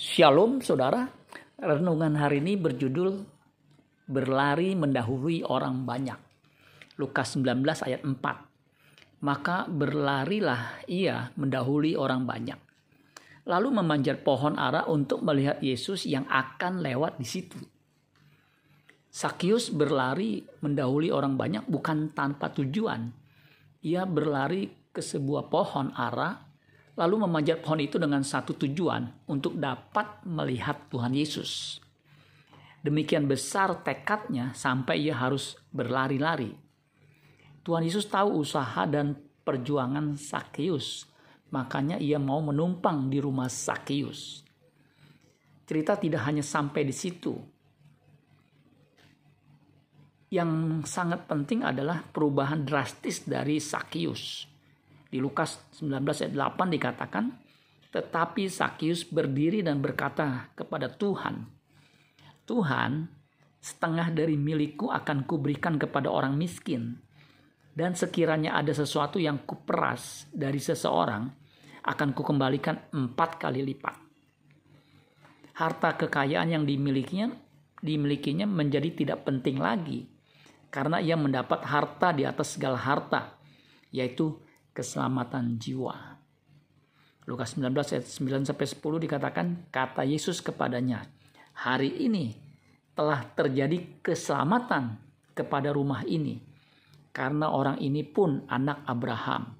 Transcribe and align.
Shalom 0.00 0.64
saudara, 0.64 1.12
renungan 1.60 2.16
hari 2.16 2.40
ini 2.40 2.56
berjudul 2.56 3.20
Berlari 4.08 4.72
mendahului 4.72 5.44
orang 5.44 5.84
banyak. 5.84 6.16
Lukas 6.96 7.36
19 7.36 7.60
ayat 7.84 8.00
4. 8.08 8.16
Maka 9.20 9.68
berlarilah 9.68 10.88
ia 10.88 11.28
mendahului 11.36 12.00
orang 12.00 12.24
banyak. 12.24 12.56
Lalu 13.44 13.68
memanjat 13.76 14.24
pohon 14.24 14.56
ara 14.56 14.88
untuk 14.88 15.20
melihat 15.20 15.60
Yesus 15.60 16.08
yang 16.08 16.24
akan 16.32 16.80
lewat 16.80 17.20
di 17.20 17.26
situ. 17.28 17.60
Sakyus 19.12 19.68
berlari 19.68 20.40
mendahului 20.64 21.12
orang 21.12 21.36
banyak 21.36 21.68
bukan 21.68 22.16
tanpa 22.16 22.48
tujuan. 22.56 23.12
Ia 23.84 24.08
berlari 24.08 24.64
ke 24.96 25.04
sebuah 25.04 25.52
pohon 25.52 25.92
ara 25.92 26.49
lalu 26.98 27.26
memanjat 27.26 27.62
pohon 27.62 27.80
itu 27.80 27.96
dengan 28.00 28.24
satu 28.24 28.56
tujuan 28.56 29.26
untuk 29.30 29.56
dapat 29.56 30.24
melihat 30.26 30.90
Tuhan 30.90 31.14
Yesus. 31.14 31.78
Demikian 32.80 33.28
besar 33.28 33.84
tekadnya 33.84 34.56
sampai 34.56 35.04
ia 35.04 35.14
harus 35.14 35.54
berlari-lari. 35.68 36.56
Tuhan 37.60 37.84
Yesus 37.84 38.08
tahu 38.08 38.40
usaha 38.40 38.88
dan 38.88 39.12
perjuangan 39.44 40.16
Sakeus, 40.16 41.04
makanya 41.52 42.00
ia 42.00 42.16
mau 42.16 42.40
menumpang 42.40 43.12
di 43.12 43.20
rumah 43.20 43.52
Sakeus. 43.52 44.42
Cerita 45.68 45.94
tidak 46.00 46.24
hanya 46.24 46.42
sampai 46.42 46.82
di 46.88 46.94
situ. 46.96 47.36
Yang 50.32 50.50
sangat 50.88 51.26
penting 51.28 51.66
adalah 51.66 52.00
perubahan 52.00 52.64
drastis 52.64 53.26
dari 53.28 53.60
Sakius 53.60 54.50
di 55.10 55.18
Lukas 55.18 55.58
19 55.74 56.00
ayat 56.06 56.34
8 56.34 56.76
dikatakan, 56.78 57.24
tetapi 57.90 58.46
Sakius 58.46 59.02
berdiri 59.02 59.66
dan 59.66 59.82
berkata 59.82 60.54
kepada 60.54 60.86
Tuhan, 60.86 61.42
Tuhan, 62.46 63.10
setengah 63.58 64.10
dari 64.10 64.34
milikku 64.34 64.88
akan 64.90 65.26
kuberikan 65.26 65.76
kepada 65.78 66.10
orang 66.10 66.34
miskin. 66.34 66.98
Dan 67.70 67.94
sekiranya 67.94 68.58
ada 68.58 68.74
sesuatu 68.74 69.22
yang 69.22 69.46
kuperas 69.46 70.26
dari 70.34 70.58
seseorang, 70.58 71.30
akan 71.86 72.08
kukembalikan 72.10 72.90
empat 72.90 73.38
kali 73.38 73.62
lipat. 73.62 73.94
Harta 75.54 75.94
kekayaan 75.94 76.50
yang 76.50 76.64
dimilikinya, 76.66 77.30
dimilikinya 77.78 78.50
menjadi 78.50 78.90
tidak 78.90 79.22
penting 79.22 79.62
lagi, 79.62 80.10
karena 80.74 80.98
ia 80.98 81.14
mendapat 81.14 81.62
harta 81.62 82.10
di 82.10 82.26
atas 82.26 82.58
segala 82.58 82.76
harta, 82.76 83.38
yaitu 83.94 84.34
keselamatan 84.74 85.58
jiwa. 85.58 86.20
Lukas 87.28 87.54
19 87.54 87.70
ayat 87.94 88.06
9 88.06 88.48
sampai 88.48 88.66
10 88.66 89.04
dikatakan 89.06 89.46
kata 89.70 90.02
Yesus 90.02 90.42
kepadanya, 90.42 91.06
"Hari 91.54 92.02
ini 92.02 92.34
telah 92.96 93.22
terjadi 93.36 94.02
keselamatan 94.02 94.98
kepada 95.36 95.70
rumah 95.70 96.02
ini 96.02 96.42
karena 97.14 97.54
orang 97.54 97.78
ini 97.78 98.02
pun 98.02 98.42
anak 98.50 98.82
Abraham. 98.88 99.54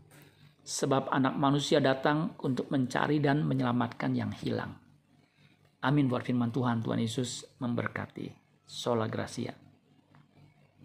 Sebab 0.60 1.08
anak 1.10 1.34
manusia 1.40 1.78
datang 1.82 2.36
untuk 2.42 2.68
mencari 2.74 3.22
dan 3.22 3.46
menyelamatkan 3.46 4.10
yang 4.18 4.34
hilang." 4.34 4.74
Amin 5.80 6.10
buat 6.10 6.26
firman 6.26 6.52
Tuhan. 6.52 6.84
Tuhan 6.84 7.00
Yesus 7.00 7.56
memberkati. 7.56 8.28
Sola 8.68 9.08
Gracia. 9.08 9.69